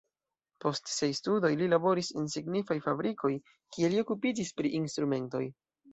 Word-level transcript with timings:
Post 0.63 0.87
siaj 0.93 1.09
studoj 1.17 1.51
li 1.59 1.67
laboris 1.73 2.09
en 2.21 2.25
signifaj 2.37 2.77
fabrikoj, 2.87 3.33
kie 3.77 3.93
li 3.93 4.03
okupiĝis 4.07 4.55
pri 4.63 4.73
instrumentoj. 4.81 5.45